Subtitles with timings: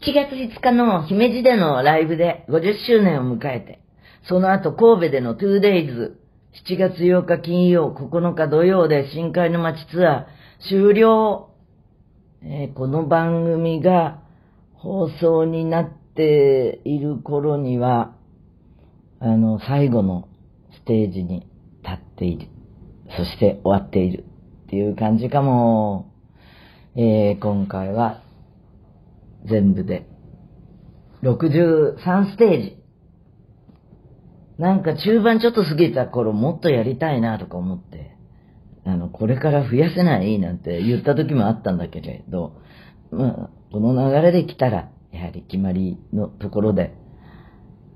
[0.00, 3.82] 7月5日の姫路でのライブで50周年を迎えて、
[4.28, 6.12] その後神戸での 2days、
[6.66, 11.50] 7月8日金曜、9日土曜で深海の街ツアー終了。
[12.42, 14.22] えーこの番組が
[14.74, 18.14] 放送になっている頃には、
[19.18, 20.28] あの、最後の
[20.76, 21.40] ステージに
[21.82, 22.46] 立っている。
[23.16, 24.24] そして終わっている
[24.66, 26.12] っていう感じかも。
[26.94, 28.22] えー今回は
[29.48, 30.06] 全部で
[31.22, 32.78] 63ステージ。
[34.58, 38.16] なんか中盤ちょっと過ぎた頃もっとやりたいなとか思って、
[38.84, 42.60] あの、これから増やせないなんて言った時もあったんだけれど、
[43.10, 46.94] まあ、この流れで来たら、やはり決まりのところで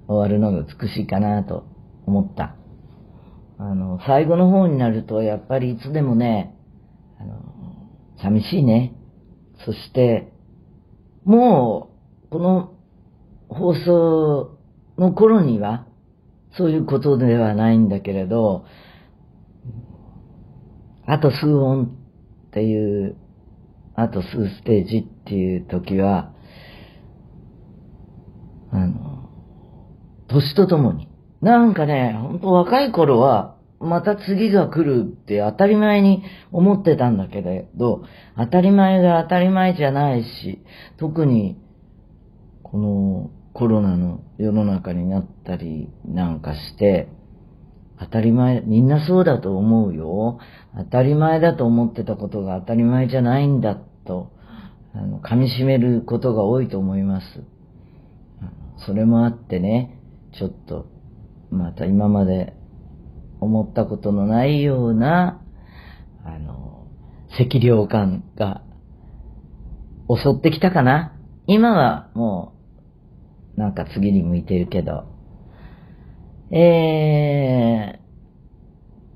[0.07, 1.65] 終わるのが美しいかなと
[2.07, 2.57] 思った。
[3.59, 6.57] あの、最後の方になると、やっぱりいつでもね、
[7.19, 7.41] あの、
[8.21, 8.95] 寂しいね。
[9.65, 10.32] そして、
[11.25, 11.91] も
[12.27, 12.73] う、この
[13.49, 14.59] 放送
[14.99, 15.87] の頃には、
[16.57, 18.65] そういうことではないんだけれど、
[21.07, 21.85] あと数音
[22.49, 23.17] っていう、
[23.95, 26.33] あと数ステージっていう時は、
[28.71, 29.29] あの、
[30.29, 31.09] 年とともに。
[31.41, 38.05] なんかね、ほんと若い頃は、また次が来るって当たり前に思ってたんだけれど、
[38.37, 40.61] 当たり前が当たり前じゃないし、
[40.99, 41.59] 特に、
[42.63, 47.09] このコロナの世の中になったりなんかして、
[47.99, 50.39] 当たり前、みんなそうだと思うよ。
[50.77, 54.33] 当たり前だと思ってたことが当たり前じゃないんだと、
[54.95, 57.27] あの、噛み締めることが多いと思います。
[58.87, 59.99] それもあってね、
[60.33, 60.87] ちょっと、
[61.51, 62.55] また今まで
[63.43, 65.43] 思ったことのないような、
[66.25, 66.87] あの、
[67.39, 68.63] 赤涼感が
[70.09, 71.13] 襲ってきたかな。
[71.47, 72.55] 今はも
[73.57, 75.05] う、なんか次に向いてるけど、
[76.51, 77.99] え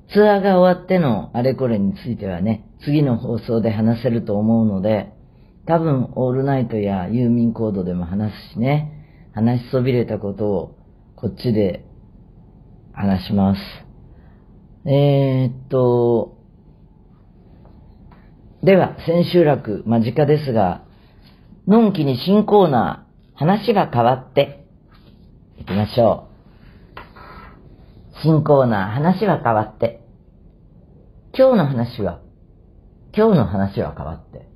[0.09, 5.13] ー、ツアーが終わってのあれこれについてはね、次の放送で話せると思うので、
[5.67, 10.79] 多分オールナイトやユーミンコードでも話すしね、話しそびれたことを
[11.15, 11.85] こっちで
[12.93, 13.86] 話します。
[14.89, 16.37] えー、っと、
[18.63, 20.85] では、千秋楽間近ですが、
[21.67, 24.65] のんきに新コーナー、話が変わって、
[25.59, 26.29] 行きましょ
[28.17, 28.23] う。
[28.23, 30.03] 新コーナー、話は変わって。
[31.37, 32.21] 今日の話は、
[33.13, 34.49] 今日の話は変わって。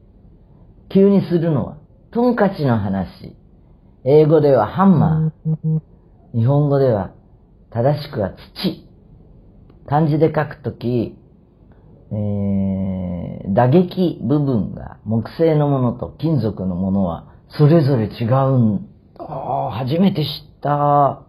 [0.92, 1.78] 急にするのは、
[2.12, 3.36] トンカチの話。
[4.04, 5.80] 英語ではハンマー。
[6.38, 7.10] 日本語では、
[7.70, 8.89] 正しくは土。
[9.90, 11.16] 漢字で書くとき、
[12.12, 18.88] えー、打撃部分が木製のものと金属のものはそれぞれ違うん。
[19.18, 21.26] ああ、初めて知った。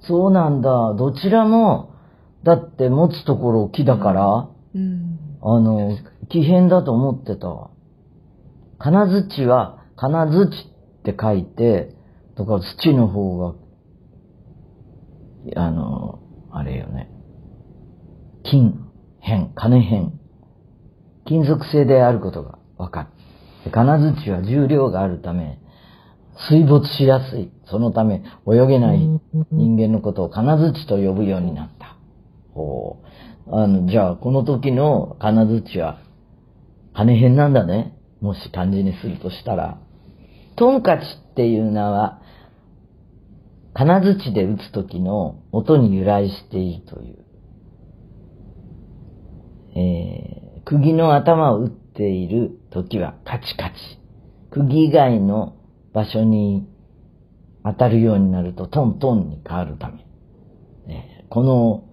[0.00, 0.94] そうなんだ。
[0.94, 1.94] どちらも、
[2.42, 5.18] だって持つところ木だから、うん。
[5.40, 5.96] あの、
[6.28, 7.70] 木片だと思ってた。
[8.78, 10.68] 金槌は、金槌
[11.00, 11.94] って書いて、
[12.36, 13.54] だから土の方が、
[15.54, 16.18] あの、
[16.50, 17.19] あれよね。
[18.44, 18.86] 金、
[19.20, 20.12] 片、金片。
[21.26, 23.04] 金属製であることがわか
[23.64, 23.70] る。
[23.70, 25.58] 金槌は重量があるため、
[26.48, 27.52] 水没しやすい。
[27.66, 28.98] そのため、泳げない
[29.50, 31.96] 人間のことを金槌と呼ぶようになった。
[32.54, 32.98] ほ
[33.46, 33.54] う。
[33.54, 35.98] あの、じゃあ、この時の金槌は、
[36.94, 37.96] 金片なんだね。
[38.20, 39.78] もし漢字にするとしたら。
[40.56, 42.20] トンカチっていう名は、
[43.72, 47.29] 金槌で打つ時の音に由来しているという。
[49.74, 53.76] えー、釘の頭を打っている時はカチカチ。
[54.50, 55.56] 釘以外の
[55.92, 56.68] 場所に
[57.64, 60.04] 当たるようになるとトントンに変わるため。
[60.88, 61.84] えーこの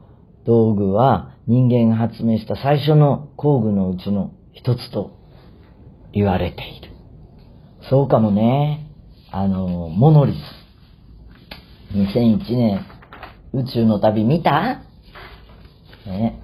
[0.45, 5.11] 道具は人間が発明した最初の工具のうちの一つと
[6.11, 6.89] 言われている。
[7.88, 8.89] そうかもね。
[9.31, 11.95] あの、モノリス。
[11.95, 12.85] 2001年
[13.53, 14.81] 宇宙の旅見た？
[16.06, 16.41] ね。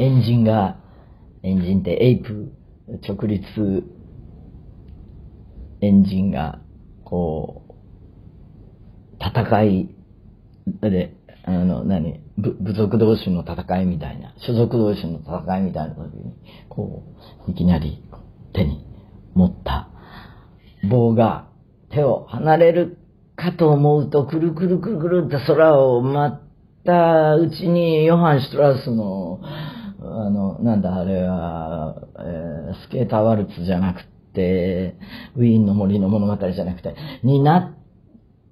[0.00, 0.78] エンジンが、
[1.42, 2.52] エンジンってエイプ
[3.06, 3.84] 直立
[5.82, 6.60] エンジンが、
[7.04, 7.74] こう、
[9.22, 9.94] 戦い
[10.80, 11.14] で、
[11.44, 16.34] あの、何、部族同士の戦いみたいな、所属同士の戦いみたいな時に、
[16.70, 17.02] こ
[17.46, 18.02] う、いきなり
[18.54, 18.86] 手に
[19.34, 19.90] 持った
[20.88, 21.46] 棒が
[21.90, 22.96] 手を離れる
[23.36, 26.40] かと思うと、くるくるくるくるって空を舞っ
[26.86, 29.40] たうちに、ヨハン・シュトラウスの、
[30.02, 34.04] あの、なんだ、あれは、えースケーターワルツじゃなく
[34.34, 34.96] て、
[35.36, 37.80] ウィーンの森の物語じゃなくて、になっ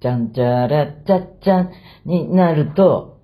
[0.01, 1.71] ちゃんちゃらちゃっちゃん
[2.05, 3.21] になると、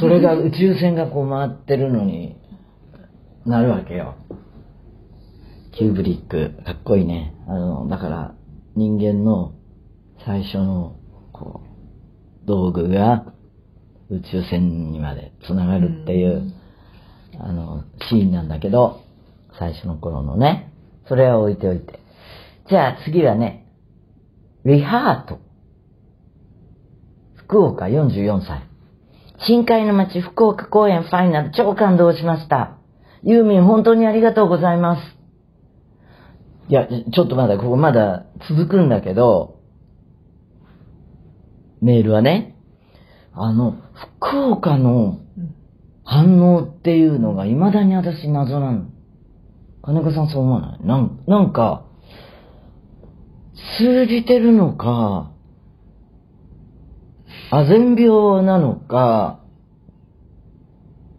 [0.00, 2.36] それが宇宙船がこう回ってるのに
[3.44, 4.16] なるわけよ。
[5.72, 7.34] キューブリック、かっこいいね。
[7.46, 8.34] あの、だから
[8.74, 9.52] 人間の
[10.24, 10.96] 最初の、
[11.32, 11.62] こ
[12.44, 13.32] う、道具が
[14.10, 16.52] 宇宙船にまで繋がるっていう、
[17.38, 19.02] あの、シーンなんだけど、
[19.58, 20.72] 最初の頃のね。
[21.08, 22.00] それは置いておいて。
[22.68, 23.66] じゃあ次はね、
[24.64, 25.40] リハート。
[27.36, 28.62] 福岡44歳。
[29.46, 32.78] 深海の町福岡公園ファイナル超感動しました。
[33.22, 35.02] ユーミン本当にありがとうございます。
[36.68, 39.60] いや、ちょっとまだ、ここまだ続くんだけど、
[41.80, 42.56] メールはね、
[43.32, 43.76] あの、
[44.20, 45.20] 福岡の
[46.08, 48.84] 反応っていうのが未だに私謎なの。
[49.82, 50.86] 金子さんそう思わない？
[50.86, 51.84] なん、なんか、
[53.78, 55.32] 通じてるのか、
[57.50, 59.40] あぜん病なのか、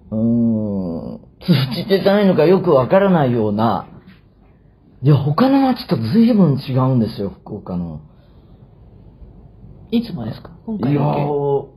[0.10, 0.18] うー
[1.16, 3.88] ん、通じてないのかよくわからないような、
[5.02, 8.02] いや、他の町と随分違うんですよ、福岡の。
[9.92, 10.52] いつもですか？
[10.66, 11.22] 今いや回だけ。
[11.22, 11.77] ー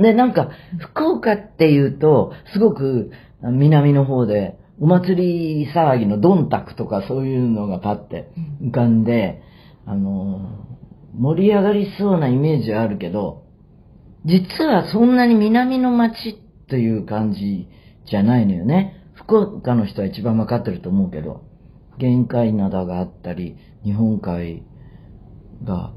[0.00, 3.10] で、なんか、福岡っていうと、すごく
[3.42, 8.30] 南の方で、お祭り騒ぎのドンタクとかそういうのがパッて
[8.62, 9.42] 浮かんで、
[9.84, 10.64] あの
[11.18, 13.44] 盛り上がりそうなイメージはあるけど、
[14.24, 16.38] 実はそんなに南の町
[16.68, 17.68] という感じ
[18.06, 19.04] じゃないのよね。
[19.14, 21.44] 福岡の人は一番わかってると思うけど、
[21.98, 24.62] 限界灘があったり、日本海
[25.62, 25.92] が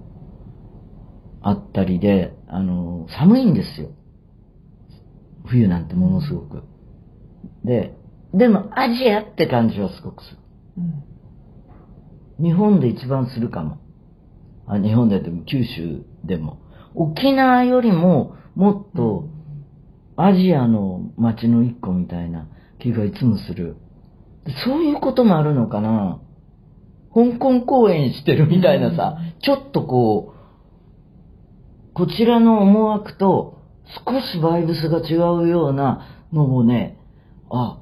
[1.42, 3.90] あったりで、あの、寒いんですよ。
[5.46, 6.64] 冬なんてものすごく。
[7.64, 7.96] で、
[8.34, 10.38] でもアジアって感じはすごくする。
[10.78, 11.14] うん
[12.40, 13.78] 日本で一番するかも。
[14.68, 16.60] あ日本ででも九州でも。
[16.96, 19.30] 沖縄よりももっと
[20.16, 22.48] アジアの街の一個みたいな
[22.80, 23.78] 気がいつもする。
[24.66, 26.20] そういうこともあるのかな
[27.14, 30.33] 香港公演してるみたいなさ、ちょっとこう、
[31.94, 33.62] こちらの思惑と
[34.06, 36.98] 少しバイブスが違うようなのをね、
[37.52, 37.80] あ、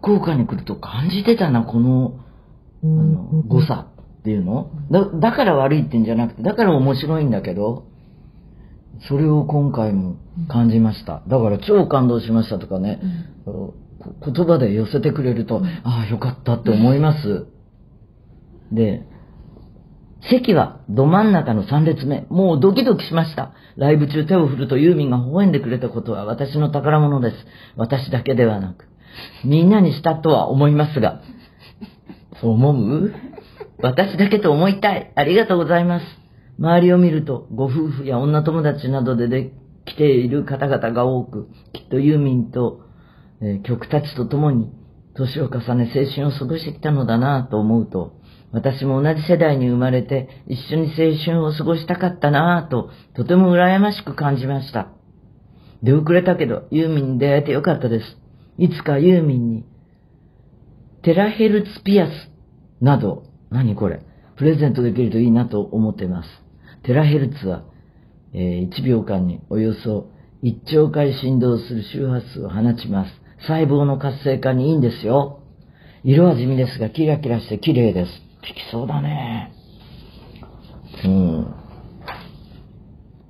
[0.00, 2.20] 福岡に来ると感じてたな、この、
[2.82, 3.86] あの、誤差
[4.20, 4.70] っていうの。
[4.90, 7.84] だだから悪いってんじゃなくて、だから面白いんだけど、
[9.08, 10.16] それを今回も
[10.48, 11.22] 感じました。
[11.28, 13.00] だから超感動しましたとかね、
[13.46, 17.46] あのこ言葉で寄せてくれると、ああ、よかったって思います。
[18.72, 19.06] で、
[20.30, 22.26] 席はど真ん中の3列目。
[22.28, 23.52] もうドキドキしました。
[23.76, 27.36] ライブ中手を振るとユーミンが微笑んでくれたことは私の宝物です。
[27.76, 28.86] 私だけではなく。
[29.44, 31.22] みんなにしたとは思いますが。
[32.40, 33.12] そう思う？
[33.80, 35.12] 私だけと思いたい。
[35.14, 36.06] ありがとうございます。
[36.58, 39.52] 周りを見ると、ご夫婦や女友達などでで
[39.84, 42.80] 来ている方々が多く、きっとユーミンと、
[43.40, 44.72] えー曲たちと共に、
[45.14, 48.17] 年を重ね青春を過ごしてきたのだなぁと思うと、
[48.52, 54.88] 私も同じ世代に生まれて、一緒に青春を過ごしたかったなぁと、とても羨ましく感じました。
[55.82, 58.16] 出遅れたけど、ユーミンに出会えてよかったです。
[58.56, 59.64] いつかユーミンに、
[61.02, 62.10] テラヘルツピアス
[62.80, 64.00] など、何これ、
[64.36, 66.28] プレゼントできるといいなと思っています。
[66.84, 67.64] テラヘルツは、
[68.32, 70.10] えー1秒間におよそ
[70.42, 73.10] 1兆回振動する周波数を放ちます。
[73.42, 75.42] 細胞の活性化にいいんですよ。
[76.04, 78.27] 色は地味ですが、キラキラして綺麗です。
[78.40, 79.52] 効きそうだね。
[81.04, 81.54] うん。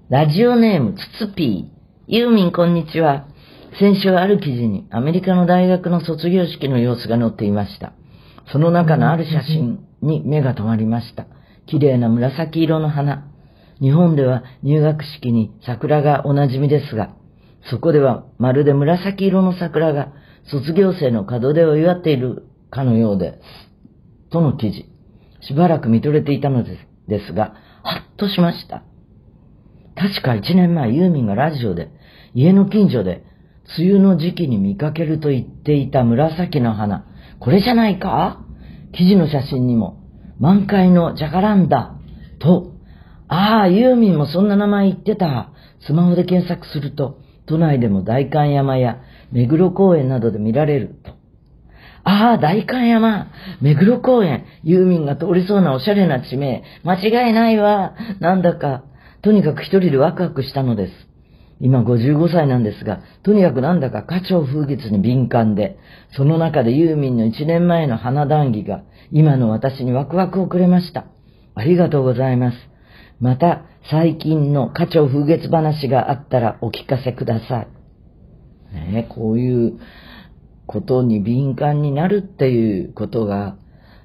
[0.08, 1.78] ラジオネーム、つつぴー。
[2.06, 3.26] ユーミン、こんにちは。
[3.78, 7.92] 先週ある記事にアメリカの大学の卒業式の様子が載っていました。
[8.50, 11.26] その中のある写真に目が止まりました。
[11.66, 13.30] 綺麗な紫色の花。
[13.80, 17.14] 日本では入学式に桜がおなじみですが、
[17.70, 20.12] そこではまるで紫色の桜が
[20.50, 23.40] 卒業生の門出を祝っているかのようで、
[24.30, 24.97] との記事。
[25.40, 26.76] しばらく見とれていたので
[27.26, 28.82] すが、はっとしました。
[29.96, 31.90] 確か一年前ユーミンがラジオで、
[32.34, 33.24] 家の近所で、
[33.78, 37.06] 梅雨の時期に見かけると言っていた紫の花。
[37.40, 38.44] これじゃないか？
[38.92, 40.02] 記事の写真にも、
[40.38, 41.98] 満開のジャカランダ
[42.38, 42.72] と、
[43.28, 45.50] ああ、ユーミンもそんな名前言ってた。
[45.86, 49.02] スマホで検索すると、都内でも代官山や
[49.32, 51.17] 目黒公園などで見られると。
[52.10, 53.26] ああ、代官山、
[53.60, 57.94] 目黒公園、ユーミンが通りそうなおしゃれな地名、間違いないわ。
[58.18, 58.84] なんだか、
[59.20, 60.92] とにかく一人でワクワクしたのです。
[61.60, 65.78] 今55歳なんですが、とにかくなんだか花鳥風月に敏感で、
[66.16, 71.04] その中でユーミンの1年前の花談義が、今の私にワクワクをくれました。
[71.54, 72.56] ありがとうございます。
[73.20, 77.68] また、最近の花鳥風月話があったらお聞かせください。
[78.72, 79.78] ねこういう
[80.68, 83.56] ことに敏感になるっていうことが、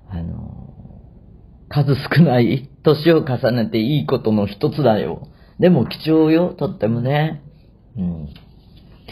[0.10, 0.74] あの、
[1.67, 5.27] 数少ない 年を重ねていいことの一つだよ。
[5.60, 7.41] でも貴重よ、とってもね。
[7.98, 8.29] うん。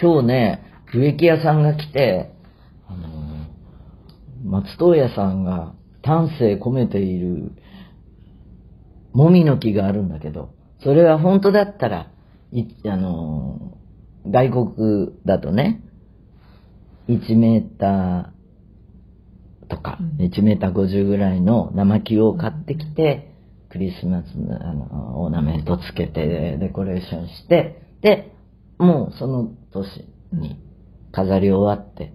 [0.01, 2.31] 今日ね、植木屋さんが来て、
[2.87, 3.09] あの、
[4.45, 7.51] 松任谷さんが丹精込めている、
[9.13, 10.53] もみの木があるんだけど、
[10.83, 12.07] それは本当だったら、
[12.53, 13.77] いあの、
[14.25, 15.81] 外国だとね、
[17.11, 20.25] 1メーターとか、うん。
[20.25, 23.33] 1メーター50ぐらいの生木を買ってきて、
[23.69, 28.33] クリスマスのあのオーナメントつけて、デコレーションして、で、
[28.77, 30.59] もうその年に
[31.11, 32.13] 飾り終わって、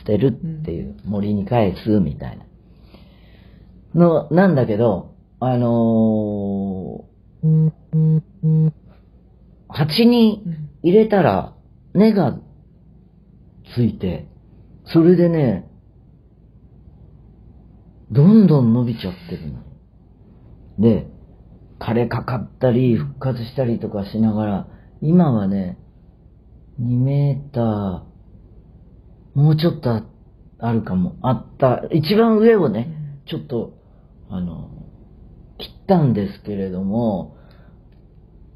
[0.00, 2.44] 捨てるっていう、森に返すみたいな。
[3.94, 7.08] の、なんだけど、あのー
[9.68, 10.68] 鉢にうん。
[10.82, 11.54] 入れたら
[11.94, 12.38] 根が
[13.74, 14.28] ついて、
[14.86, 15.70] それでね、
[18.10, 19.62] どんどん伸びちゃってるの。
[20.78, 21.08] で、
[21.78, 24.68] 枯れかかったり、復活したりとかしながら、
[25.00, 25.78] 今はね、
[26.80, 28.02] 2メーター、
[29.34, 30.02] もうちょっと
[30.58, 31.16] あるかも。
[31.22, 31.82] あった。
[31.92, 33.74] 一番上をね、ちょっと、
[34.30, 34.70] あの、
[35.58, 37.36] 切ったんですけれども、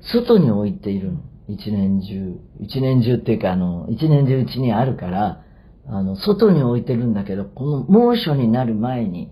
[0.00, 1.20] 外に置いているの。
[1.52, 2.40] 一年中。
[2.60, 5.44] 一年中っていうか、あの、一年中うちにあるから、
[5.86, 9.30] あの、外に置いてるんだけど、この猛暑になる前に、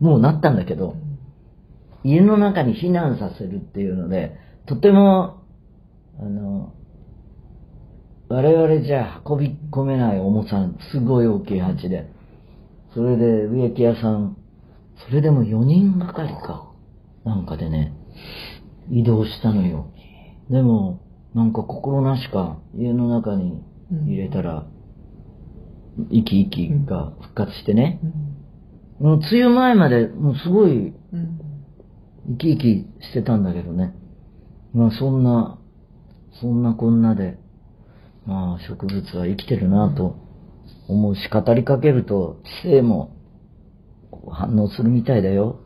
[0.00, 0.96] もうなったんだけど、
[2.02, 5.42] 家の中に避難させるっていうので、とても、
[6.18, 6.72] あの、
[8.28, 12.10] 我々じゃ運び込めない重さ、すごい大きい鉢で。
[12.94, 14.36] それで植木屋さん、
[15.06, 16.70] それでも4人がかりか、
[17.24, 17.92] なんかでね、
[18.90, 19.90] 移動したのよ。
[20.50, 21.00] でも、
[21.34, 23.62] なんか心なしか家の中に
[24.06, 24.66] 入れたら、
[26.10, 28.00] 生き生きが復活してね。
[28.02, 28.34] うん
[29.00, 31.40] もう梅雨前まで、もうすごいうん
[32.26, 33.94] 生き生きしてたんだけどね。
[34.72, 35.58] まあそんな、
[36.40, 37.38] そんなこんなで、
[38.26, 40.16] まあ植物は生きてるなと
[40.88, 43.16] 思うし、語りかけると知性も
[44.30, 45.60] 反応するみたいだよ。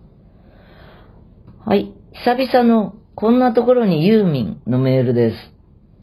[1.64, 1.92] はい。
[2.12, 5.36] 久々のこんなところにユーミンのメールです。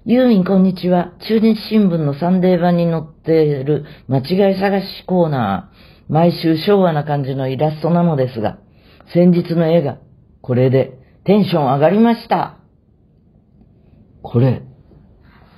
[0.07, 1.13] ユーミンこんにちは。
[1.27, 6.13] 中日新聞のサンデー版に載っている間違い探しコーナー。
[6.13, 8.59] 毎週昭和な感じのイラストなのですが、
[9.15, 9.97] 先日の絵が
[10.43, 12.59] これでテンション上がりました。
[14.21, 14.61] これ、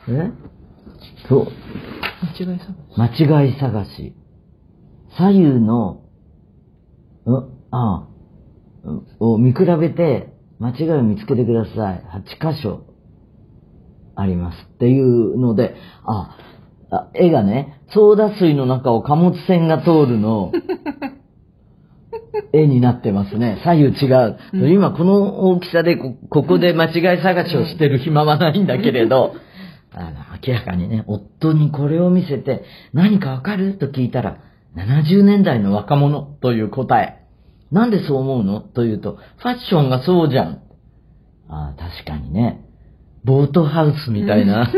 [0.07, 0.31] え？
[1.27, 1.47] そう、
[2.39, 4.15] 間違いさ間違い探し。
[5.17, 6.05] 左右の、
[7.25, 8.07] う、あ
[9.19, 12.03] うを見比べて間違いを見つけてください。
[12.39, 12.85] 8箇所
[14.19, 14.55] あります。
[14.57, 16.35] っていうので、あ、
[16.89, 20.51] あ絵がね、ソーダ水の中を貨物船が通るの、
[22.53, 23.59] 絵になってますね。
[23.63, 24.37] 左右違う。
[24.73, 29.35] 今この大きさでこ、ここで間違い探しをしてる暇はないんだけれど、
[29.93, 30.11] あの、
[30.45, 33.73] 明らかにね、夫にこれを見せて、何かわかる？
[33.73, 34.37] と聞いたら、
[34.75, 37.23] 70年代の若者という答え。
[37.71, 38.61] なんでそう思うの？
[38.61, 40.61] というと、ファッションがそうじゃん。
[41.49, 42.61] ああ、確かにね。
[43.27, 44.71] ボートハウスみたいな、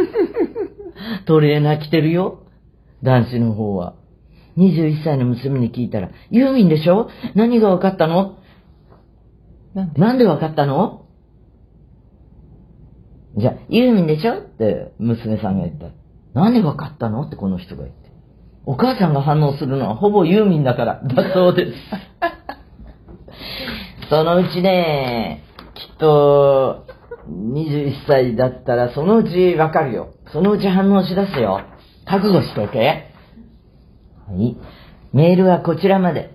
[1.27, 2.47] トレーナー着てるよ。
[3.03, 3.93] 男子の方は。
[4.57, 7.09] 21歳の娘に聞いたら、ユーミンでしょ？
[7.35, 8.39] 何がわかったの？
[9.75, 10.01] なんで？
[10.01, 11.05] なんでわかったの？
[13.37, 14.39] じゃあ、ユーミンでしょ？
[14.39, 15.91] って娘さんが言った。
[16.33, 17.21] なんでわかったの？
[17.21, 18.09] ってこの人が言って。
[18.65, 21.77] お母さんが反応するのはほぼユーミンだから、だそうです。
[24.09, 25.43] そのうちね、
[25.75, 26.87] きっと、
[27.29, 30.13] 21歳だったらそのうちわかるよ。
[30.31, 31.61] そのうち反応しだすよ。
[32.05, 33.11] 覚悟しとけ。
[34.27, 34.57] はい。
[35.13, 36.33] メールはこちらまで。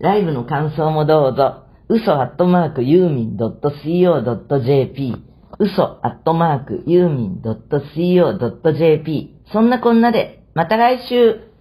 [0.00, 1.64] ライブの感想もどうぞ。
[1.88, 5.16] 嘘アットマークユーミン .co.jp
[5.58, 11.53] 嘘アットマークユーミン .co.jp そんなこんなで、また来週